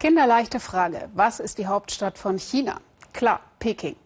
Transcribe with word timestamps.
Kinderleichte 0.00 0.60
Frage. 0.60 1.10
Was 1.12 1.40
ist 1.40 1.58
die 1.58 1.66
Hauptstadt 1.66 2.16
von 2.16 2.38
China? 2.38 2.80
Klar, 3.12 3.40
Peking. 3.58 3.96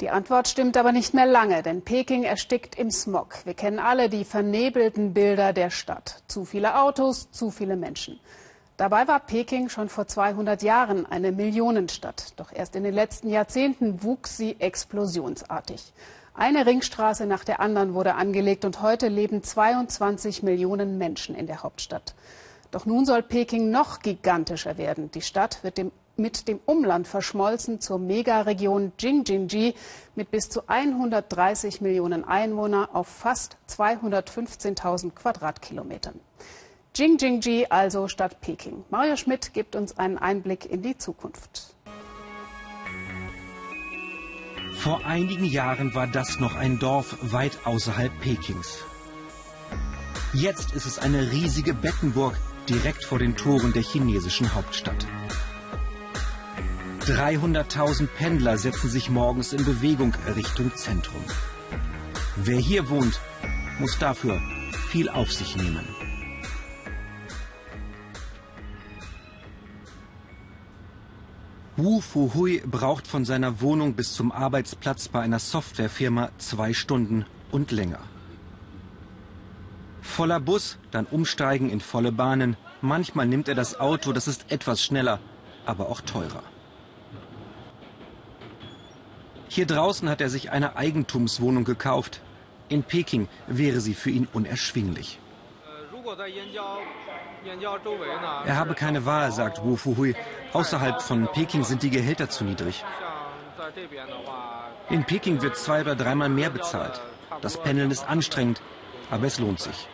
Die 0.00 0.08
Antwort 0.08 0.48
stimmt 0.48 0.78
aber 0.78 0.92
nicht 0.92 1.12
mehr 1.12 1.26
lange, 1.26 1.62
denn 1.62 1.82
Peking 1.82 2.22
erstickt 2.22 2.78
im 2.78 2.90
Smog. 2.90 3.44
Wir 3.44 3.52
kennen 3.52 3.78
alle 3.78 4.08
die 4.08 4.24
vernebelten 4.24 5.12
Bilder 5.12 5.52
der 5.52 5.68
Stadt. 5.68 6.22
Zu 6.26 6.46
viele 6.46 6.80
Autos, 6.80 7.30
zu 7.32 7.50
viele 7.50 7.76
Menschen. 7.76 8.18
Dabei 8.78 9.06
war 9.08 9.20
Peking 9.20 9.68
schon 9.68 9.90
vor 9.90 10.06
200 10.06 10.62
Jahren 10.62 11.04
eine 11.04 11.32
Millionenstadt. 11.32 12.32
Doch 12.36 12.50
erst 12.50 12.74
in 12.74 12.84
den 12.84 12.94
letzten 12.94 13.28
Jahrzehnten 13.28 14.02
wuchs 14.02 14.38
sie 14.38 14.56
explosionsartig. 14.58 15.92
Eine 16.32 16.64
Ringstraße 16.64 17.26
nach 17.26 17.44
der 17.44 17.60
anderen 17.60 17.92
wurde 17.92 18.14
angelegt 18.14 18.64
und 18.64 18.80
heute 18.80 19.08
leben 19.08 19.42
22 19.42 20.42
Millionen 20.42 20.96
Menschen 20.96 21.34
in 21.34 21.46
der 21.46 21.62
Hauptstadt. 21.62 22.14
Doch 22.76 22.84
nun 22.84 23.06
soll 23.06 23.22
Peking 23.22 23.70
noch 23.70 24.00
gigantischer 24.00 24.76
werden. 24.76 25.10
Die 25.10 25.22
Stadt 25.22 25.64
wird 25.64 25.78
dem, 25.78 25.92
mit 26.18 26.46
dem 26.46 26.60
Umland 26.66 27.08
verschmolzen 27.08 27.80
zur 27.80 27.98
Megaregion 27.98 28.92
Jingjingji 28.98 29.74
mit 30.14 30.30
bis 30.30 30.50
zu 30.50 30.68
130 30.68 31.80
Millionen 31.80 32.22
Einwohnern 32.24 32.86
auf 32.92 33.08
fast 33.08 33.56
215.000 33.70 35.12
Quadratkilometern. 35.12 36.20
Jingjingji 36.94 37.68
also 37.70 38.08
statt 38.08 38.42
Peking. 38.42 38.84
Mario 38.90 39.16
Schmidt 39.16 39.54
gibt 39.54 39.74
uns 39.74 39.96
einen 39.96 40.18
Einblick 40.18 40.66
in 40.66 40.82
die 40.82 40.98
Zukunft. 40.98 41.74
Vor 44.74 45.00
einigen 45.06 45.46
Jahren 45.46 45.94
war 45.94 46.08
das 46.08 46.40
noch 46.40 46.54
ein 46.54 46.78
Dorf 46.78 47.16
weit 47.22 47.56
außerhalb 47.64 48.12
Pekings. 48.20 48.84
Jetzt 50.34 50.74
ist 50.74 50.84
es 50.84 50.98
eine 50.98 51.32
riesige 51.32 51.72
Bettenburg 51.72 52.36
direkt 52.68 53.04
vor 53.04 53.18
den 53.18 53.36
Toren 53.36 53.72
der 53.72 53.82
chinesischen 53.82 54.54
Hauptstadt. 54.54 55.06
300.000 57.06 58.08
Pendler 58.08 58.58
setzen 58.58 58.90
sich 58.90 59.10
morgens 59.10 59.52
in 59.52 59.64
Bewegung 59.64 60.12
Richtung 60.34 60.74
Zentrum. 60.74 61.22
Wer 62.36 62.58
hier 62.58 62.88
wohnt, 62.88 63.20
muss 63.78 63.98
dafür 63.98 64.40
viel 64.88 65.08
auf 65.08 65.32
sich 65.32 65.56
nehmen. 65.56 65.86
Wu 71.76 72.00
Fuhui 72.00 72.62
braucht 72.66 73.06
von 73.06 73.24
seiner 73.24 73.60
Wohnung 73.60 73.94
bis 73.94 74.14
zum 74.14 74.32
Arbeitsplatz 74.32 75.08
bei 75.08 75.20
einer 75.20 75.38
Softwarefirma 75.38 76.30
zwei 76.38 76.72
Stunden 76.72 77.26
und 77.52 77.70
länger. 77.70 78.00
Voller 80.16 80.40
Bus, 80.40 80.78
dann 80.92 81.04
umsteigen 81.04 81.68
in 81.68 81.80
volle 81.80 82.10
Bahnen. 82.10 82.56
Manchmal 82.80 83.26
nimmt 83.26 83.48
er 83.48 83.54
das 83.54 83.78
Auto, 83.78 84.14
das 84.14 84.26
ist 84.26 84.50
etwas 84.50 84.82
schneller, 84.82 85.18
aber 85.66 85.90
auch 85.90 86.00
teurer. 86.00 86.42
Hier 89.48 89.66
draußen 89.66 90.08
hat 90.08 90.22
er 90.22 90.30
sich 90.30 90.50
eine 90.50 90.74
Eigentumswohnung 90.76 91.64
gekauft. 91.64 92.22
In 92.70 92.82
Peking 92.82 93.28
wäre 93.46 93.80
sie 93.80 93.92
für 93.92 94.08
ihn 94.08 94.26
unerschwinglich. 94.32 95.18
Er 98.46 98.56
habe 98.56 98.74
keine 98.74 99.04
Wahl, 99.04 99.32
sagt 99.32 99.62
Wu 99.64 99.76
Fuhui. 99.76 100.14
Außerhalb 100.54 101.02
von 101.02 101.28
Peking 101.34 101.62
sind 101.62 101.82
die 101.82 101.90
Gehälter 101.90 102.30
zu 102.30 102.44
niedrig. 102.44 102.82
In 104.88 105.04
Peking 105.04 105.42
wird 105.42 105.58
zwei 105.58 105.82
oder 105.82 105.94
dreimal 105.94 106.30
mehr 106.30 106.48
bezahlt. 106.48 107.02
Das 107.42 107.58
Pendeln 107.58 107.90
ist 107.90 108.08
anstrengend, 108.08 108.62
aber 109.10 109.26
es 109.26 109.38
lohnt 109.38 109.60
sich. 109.60 109.88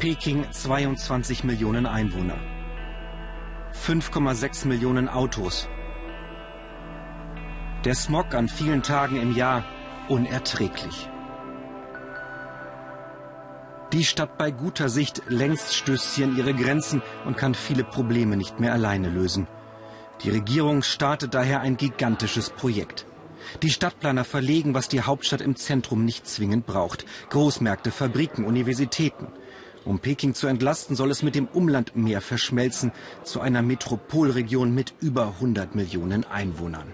Peking 0.00 0.44
22 0.50 1.44
Millionen 1.44 1.86
Einwohner. 1.86 2.38
5,6 3.74 4.66
Millionen 4.66 5.08
Autos. 5.08 5.68
Der 7.84 7.94
Smog 7.94 8.34
an 8.34 8.48
vielen 8.48 8.82
Tagen 8.82 9.20
im 9.20 9.36
Jahr 9.36 9.64
unerträglich. 10.08 11.08
Die 13.92 14.04
Stadt 14.04 14.36
bei 14.36 14.50
guter 14.50 14.88
Sicht 14.88 15.22
längst 15.28 15.74
stößt 15.76 16.14
sie 16.14 16.24
an 16.24 16.36
ihre 16.36 16.54
Grenzen 16.54 17.02
und 17.24 17.36
kann 17.36 17.54
viele 17.54 17.84
Probleme 17.84 18.36
nicht 18.36 18.58
mehr 18.58 18.72
alleine 18.72 19.10
lösen. 19.10 19.46
Die 20.22 20.30
Regierung 20.30 20.82
startet 20.82 21.34
daher 21.34 21.60
ein 21.60 21.76
gigantisches 21.76 22.50
Projekt. 22.50 23.06
Die 23.62 23.70
Stadtplaner 23.70 24.24
verlegen, 24.24 24.74
was 24.74 24.88
die 24.88 25.02
Hauptstadt 25.02 25.40
im 25.40 25.56
Zentrum 25.56 26.04
nicht 26.04 26.26
zwingend 26.26 26.66
braucht. 26.66 27.04
Großmärkte, 27.30 27.90
Fabriken, 27.90 28.44
Universitäten. 28.44 29.28
Um 29.84 30.00
Peking 30.00 30.34
zu 30.34 30.46
entlasten, 30.46 30.96
soll 30.96 31.10
es 31.10 31.22
mit 31.22 31.34
dem 31.34 31.46
Umland 31.46 31.96
mehr 31.96 32.20
verschmelzen 32.20 32.92
zu 33.24 33.40
einer 33.40 33.62
Metropolregion 33.62 34.74
mit 34.74 34.92
über 35.00 35.28
100 35.28 35.74
Millionen 35.74 36.24
Einwohnern. 36.24 36.92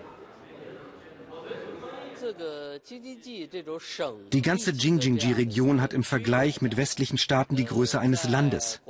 Die 4.32 4.43
ganze 4.43 4.71
Jingjingji-Region 4.71 5.81
hat 5.81 5.93
im 5.93 6.05
Vergleich 6.05 6.62
mit 6.62 6.76
westlichen 6.76 7.19
Staaten 7.19 7.56
die 7.56 7.65
Größe 7.65 7.99
eines 7.99 8.28
Landes. 8.28 8.81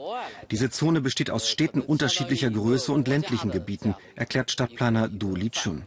Diese 0.50 0.70
Zone 0.70 1.00
besteht 1.00 1.30
aus 1.30 1.48
Städten 1.48 1.80
unterschiedlicher 1.80 2.50
Größe 2.50 2.92
und 2.92 3.08
ländlichen 3.08 3.50
Gebieten, 3.50 3.94
erklärt 4.14 4.50
Stadtplaner 4.50 5.08
Du 5.08 5.34
Lichun. 5.34 5.86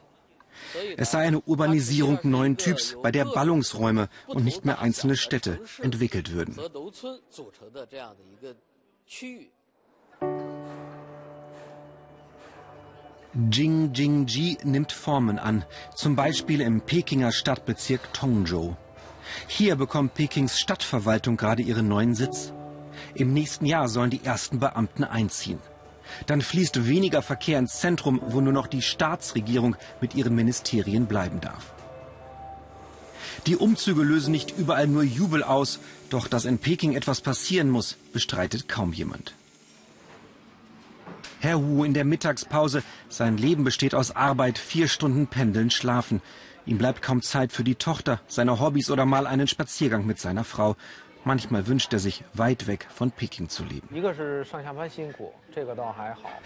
Es 0.98 1.12
sei 1.12 1.28
eine 1.28 1.42
Urbanisierung 1.42 2.20
neuen 2.24 2.58
Typs, 2.58 2.96
bei 3.02 3.12
der 3.12 3.26
Ballungsräume 3.26 4.10
und 4.28 4.44
nicht 4.44 4.66
mehr 4.66 4.80
einzelne 4.80 5.16
Städte 5.16 5.60
entwickelt 5.82 6.32
würden. 6.32 6.58
Jing 13.52 13.94
Jing 13.94 14.26
Ji 14.26 14.58
nimmt 14.64 14.92
Formen 14.92 15.38
an, 15.38 15.64
zum 15.96 16.16
Beispiel 16.16 16.60
im 16.62 16.82
Pekinger 16.82 17.32
Stadtbezirk 17.32 18.12
Tongzhou. 18.12 18.76
Hier 19.48 19.76
bekommt 19.76 20.16
Pekings 20.16 20.60
Stadtverwaltung 20.60 21.38
gerade 21.38 21.62
ihren 21.62 21.88
neuen 21.88 22.16
Sitz. 22.16 22.54
Im 23.14 23.34
nächsten 23.34 23.66
Jahr 23.66 23.90
sollen 23.90 24.10
die 24.10 24.24
ersten 24.24 24.60
Beamten 24.60 25.04
einziehen. 25.04 25.60
Dann 26.26 26.42
fließt 26.42 26.88
weniger 26.88 27.22
Verkehr 27.22 27.60
ins 27.60 27.80
Zentrum, 27.80 28.22
wo 28.28 28.42
nur 28.42 28.54
noch 28.54 28.68
die 28.68 28.82
Staatsregierung 28.82 29.76
mit 30.02 30.16
ihren 30.16 30.36
Ministerien 30.36 31.06
bleiben 31.06 31.42
darf. 31.42 31.74
Die 33.46 33.56
Umzüge 33.56 34.04
lösen 34.04 34.32
nicht 34.32 34.58
überall 34.58 34.88
nur 34.88 35.04
Jubel 35.04 35.44
aus, 35.44 35.80
doch 36.10 36.28
dass 36.28 36.46
in 36.46 36.60
Peking 36.60 36.94
etwas 36.94 37.22
passieren 37.22 37.70
muss, 37.70 37.98
bestreitet 38.12 38.68
kaum 38.68 38.94
jemand. 38.94 39.34
Herr 41.40 41.64
Wu 41.64 41.84
in 41.84 41.94
der 41.94 42.04
Mittagspause. 42.04 42.84
Sein 43.10 43.38
Leben 43.38 43.64
besteht 43.64 43.94
aus 43.94 44.16
Arbeit, 44.16 44.58
vier 44.58 44.88
Stunden 44.88 45.28
Pendeln, 45.28 45.70
Schlafen. 45.70 46.22
Ihm 46.66 46.78
bleibt 46.78 47.02
kaum 47.02 47.22
Zeit 47.22 47.54
für 47.54 47.64
die 47.64 47.76
Tochter, 47.76 48.20
seine 48.28 48.60
Hobbys 48.60 48.90
oder 48.90 49.06
mal 49.06 49.28
einen 49.28 49.48
Spaziergang 49.48 50.06
mit 50.06 50.20
seiner 50.20 50.44
Frau. 50.44 50.76
Manchmal 51.28 51.68
wünscht 51.68 51.92
er 51.92 52.00
sich, 52.00 52.24
weit 52.34 52.68
weg 52.68 52.88
von 52.90 53.12
Peking 53.12 53.50
zu 53.50 53.66
leben. 53.66 53.90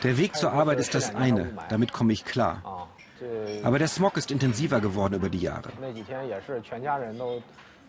Der 0.04 0.18
Weg 0.18 0.36
zur 0.36 0.52
Arbeit 0.52 0.80
ist 0.80 0.96
das 0.96 1.14
eine, 1.14 1.54
damit 1.70 1.94
komme 1.94 2.14
ich 2.14 2.26
klar. 2.26 2.88
Aber 3.62 3.78
der 3.78 3.88
Smog 3.88 4.18
ist 4.18 4.32
intensiver 4.32 4.82
geworden 4.82 5.14
über 5.14 5.30
die 5.30 5.38
Jahre. 5.38 5.70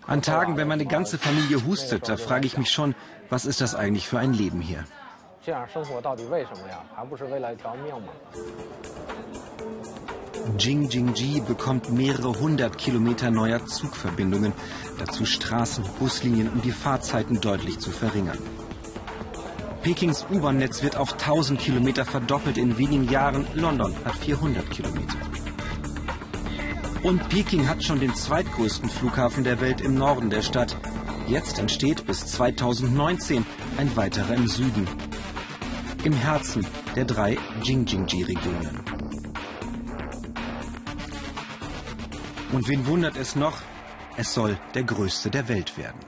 An 0.07 0.21
Tagen, 0.21 0.59
wenn 0.59 0.69
meine 0.69 0.85
ganze 0.85 1.17
Familie 1.17 1.65
hustet, 1.65 2.11
da 2.11 2.19
frage 2.19 2.47
ich 2.47 2.59
mich 2.59 2.71
schon, 2.71 2.95
was 3.31 3.47
ist 3.47 3.63
das 3.63 3.75
eigentlich 3.75 4.07
für 4.07 4.19
ein 4.19 4.35
Leben 4.35 4.61
hier? 4.61 4.85
Jingjingji 10.59 11.41
bekommt 11.41 11.93
mehrere 11.93 12.39
hundert 12.39 12.79
Kilometer 12.79 13.31
neuer 13.31 13.65
Zugverbindungen, 13.67 14.53
dazu 14.99 15.25
Straßen, 15.25 15.85
Buslinien, 15.99 16.49
um 16.49 16.63
die 16.63 16.73
Fahrzeiten 16.73 17.41
deutlich 17.41 17.79
zu 17.79 17.91
verringern. 17.91 18.39
Pekings 19.83 20.25
U-Bahn-Netz 20.31 20.83
wird 20.83 20.97
auf 20.97 21.13
1000 21.13 21.59
Kilometer 21.59 22.05
verdoppelt 22.05 22.57
in 22.57 22.79
wenigen 22.79 23.11
Jahren. 23.11 23.47
London 23.55 23.95
hat 24.05 24.15
400 24.17 24.71
Kilometer. 24.71 25.17
Und 27.03 27.29
Peking 27.29 27.69
hat 27.69 27.83
schon 27.83 27.99
den 27.99 28.15
zweitgrößten 28.15 28.89
Flughafen 28.89 29.43
der 29.43 29.61
Welt 29.61 29.81
im 29.81 29.95
Norden 29.95 30.31
der 30.31 30.43
Stadt. 30.43 30.77
Jetzt 31.27 31.59
entsteht 31.59 32.07
bis 32.07 32.27
2019 32.27 33.45
ein 33.77 33.97
weiterer 33.97 34.35
im 34.35 34.47
Süden. 34.47 34.87
Im 36.05 36.13
Herzen 36.13 36.65
der 36.95 37.05
drei 37.05 37.39
Jingjingji-Regionen. 37.63 38.92
Und 42.53 42.69
wen 42.69 42.87
wundert 42.87 43.17
es 43.17 43.35
noch? 43.35 43.63
Es 44.17 44.35
soll 44.35 44.59
der 44.75 44.85
größte 44.85 45.31
der 45.31 45.49
Welt 45.49 45.79
werden. 45.79 45.99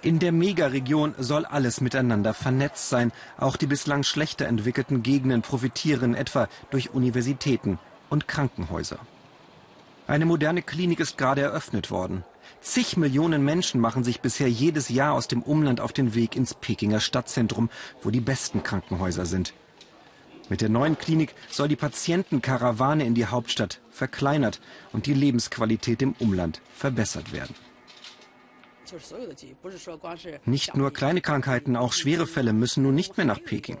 In 0.00 0.18
der 0.20 0.32
Megaregion 0.32 1.14
soll 1.18 1.44
alles 1.44 1.80
miteinander 1.82 2.32
vernetzt 2.32 2.88
sein. 2.88 3.12
Auch 3.36 3.56
die 3.56 3.66
bislang 3.66 4.04
schlechter 4.04 4.46
entwickelten 4.46 5.02
Gegenden 5.02 5.42
profitieren 5.42 6.14
etwa 6.14 6.48
durch 6.70 6.90
Universitäten 6.94 7.78
und 8.08 8.26
Krankenhäuser. 8.26 9.00
Eine 10.06 10.24
moderne 10.24 10.62
Klinik 10.62 11.00
ist 11.00 11.18
gerade 11.18 11.42
eröffnet 11.42 11.90
worden. 11.90 12.24
Zig 12.62 12.96
Millionen 12.96 13.44
Menschen 13.44 13.80
machen 13.80 14.02
sich 14.02 14.22
bisher 14.22 14.48
jedes 14.48 14.88
Jahr 14.88 15.12
aus 15.12 15.28
dem 15.28 15.42
Umland 15.42 15.82
auf 15.82 15.92
den 15.92 16.14
Weg 16.14 16.36
ins 16.36 16.54
Pekinger 16.54 17.00
Stadtzentrum, 17.00 17.68
wo 18.02 18.10
die 18.10 18.20
besten 18.20 18.62
Krankenhäuser 18.62 19.26
sind. 19.26 19.52
Mit 20.48 20.60
der 20.60 20.68
neuen 20.68 20.96
Klinik 20.96 21.34
soll 21.50 21.68
die 21.68 21.76
Patientenkarawane 21.76 23.04
in 23.04 23.14
die 23.14 23.26
Hauptstadt 23.26 23.80
verkleinert 23.90 24.60
und 24.92 25.06
die 25.06 25.14
Lebensqualität 25.14 26.00
im 26.02 26.14
Umland 26.18 26.62
verbessert 26.72 27.32
werden. 27.32 27.54
Nicht 30.46 30.76
nur 30.76 30.92
kleine 30.92 31.20
Krankheiten, 31.20 31.76
auch 31.76 31.92
schwere 31.92 32.26
Fälle 32.26 32.54
müssen 32.54 32.82
nun 32.82 32.94
nicht 32.94 33.18
mehr 33.18 33.26
nach 33.26 33.42
Peking. 33.42 33.78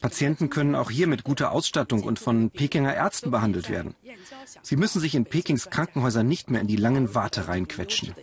Patienten 0.00 0.50
können 0.50 0.74
auch 0.74 0.90
hier 0.90 1.06
mit 1.06 1.24
guter 1.24 1.52
Ausstattung 1.52 2.02
und 2.02 2.18
von 2.18 2.50
Pekinger 2.50 2.94
Ärzten 2.94 3.30
behandelt 3.30 3.70
werden. 3.70 3.94
Sie 4.62 4.76
müssen 4.76 5.00
sich 5.00 5.14
in 5.14 5.24
Pekings 5.24 5.70
Krankenhäuser 5.70 6.22
nicht 6.22 6.50
mehr 6.50 6.60
in 6.60 6.66
die 6.66 6.76
langen 6.76 7.14
Wartereien 7.14 7.68
quetschen. 7.68 8.14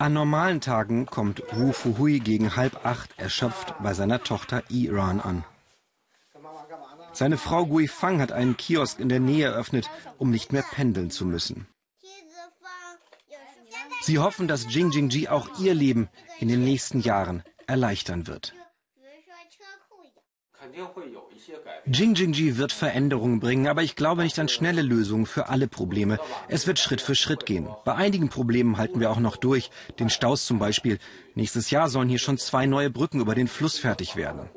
An 0.00 0.12
normalen 0.12 0.60
Tagen 0.60 1.06
kommt 1.06 1.42
Wu 1.52 1.72
Fuhui 1.72 2.20
gegen 2.20 2.54
halb 2.54 2.86
acht 2.86 3.18
erschöpft 3.18 3.74
bei 3.82 3.94
seiner 3.94 4.22
Tochter 4.22 4.62
Iran 4.68 5.20
an. 5.20 5.44
Seine 7.12 7.36
Frau 7.36 7.66
Gui 7.66 7.88
Fang 7.88 8.20
hat 8.20 8.30
einen 8.30 8.56
Kiosk 8.56 9.00
in 9.00 9.08
der 9.08 9.18
Nähe 9.18 9.46
eröffnet, 9.46 9.90
um 10.18 10.30
nicht 10.30 10.52
mehr 10.52 10.62
pendeln 10.62 11.10
zu 11.10 11.26
müssen. 11.26 11.66
Sie 14.02 14.18
hoffen, 14.18 14.46
dass 14.46 14.72
Jing 14.72 14.90
Jingji 14.92 15.28
auch 15.28 15.58
ihr 15.58 15.74
Leben 15.74 16.08
in 16.38 16.48
den 16.48 16.62
nächsten 16.62 17.00
Jahren 17.00 17.42
erleichtern 17.66 18.28
wird. 18.28 18.54
Jing 21.86 22.14
Jingji 22.14 22.56
wird 22.56 22.72
Veränderungen 22.72 23.40
bringen, 23.40 23.66
aber 23.66 23.82
ich 23.82 23.96
glaube 23.96 24.22
nicht 24.22 24.38
an 24.38 24.48
schnelle 24.48 24.82
Lösungen 24.82 25.26
für 25.26 25.48
alle 25.48 25.66
Probleme. 25.68 26.18
Es 26.48 26.66
wird 26.66 26.78
Schritt 26.78 27.00
für 27.00 27.14
Schritt 27.14 27.46
gehen. 27.46 27.68
Bei 27.84 27.94
einigen 27.94 28.28
Problemen 28.28 28.76
halten 28.76 29.00
wir 29.00 29.10
auch 29.10 29.20
noch 29.20 29.36
durch. 29.36 29.70
Den 29.98 30.10
Staus 30.10 30.44
zum 30.44 30.58
Beispiel. 30.58 30.98
Nächstes 31.34 31.70
Jahr 31.70 31.88
sollen 31.88 32.08
hier 32.08 32.18
schon 32.18 32.38
zwei 32.38 32.66
neue 32.66 32.90
Brücken 32.90 33.20
über 33.20 33.34
den 33.34 33.48
Fluss 33.48 33.78
fertig 33.78 34.16
werden. 34.16 34.50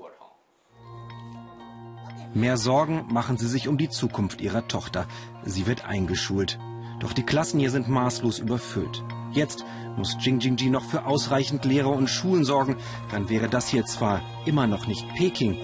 Mehr 2.34 2.58
Sorgen 2.58 3.08
machen 3.12 3.38
sie 3.38 3.48
sich 3.48 3.68
um 3.68 3.78
die 3.78 3.90
Zukunft 3.90 4.42
ihrer 4.42 4.68
Tochter. 4.68 5.08
Sie 5.44 5.68
wird 5.68 5.86
eingeschult. 5.86 6.60
Doch 7.00 7.14
die 7.14 7.24
Klassen 7.24 7.60
hier 7.60 7.72
sind 7.72 7.90
maßlos 7.90 8.40
überfüllt. 8.40 9.04
Jetzt 9.34 9.66
muss 9.98 10.18
Jing 10.20 10.40
Jingji 10.40 10.70
noch 10.70 10.84
für 10.84 11.06
ausreichend 11.06 11.66
Lehrer 11.66 11.92
und 11.92 12.10
Schulen 12.10 12.44
sorgen. 12.44 12.78
Dann 13.12 13.30
wäre 13.30 13.50
das 13.50 13.70
hier 13.70 13.86
zwar 13.86 14.22
immer 14.46 14.68
noch 14.68 14.88
nicht 14.88 15.08
Peking, 15.16 15.58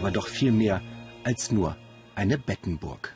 aber 0.00 0.10
doch 0.10 0.28
viel 0.28 0.50
mehr 0.50 0.80
als 1.24 1.52
nur 1.52 1.76
eine 2.14 2.38
Bettenburg. 2.38 3.14